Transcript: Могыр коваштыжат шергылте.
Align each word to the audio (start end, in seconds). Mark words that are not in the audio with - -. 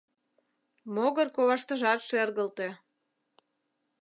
Могыр 0.95 1.27
коваштыжат 1.35 1.99
шергылте. 2.07 2.69